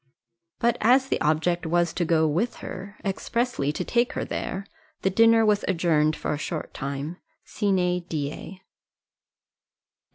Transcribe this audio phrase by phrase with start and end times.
[0.57, 4.65] But as the object was to go with her expressly to take her there
[5.03, 8.61] the dinner was adjourned for a short time sine die.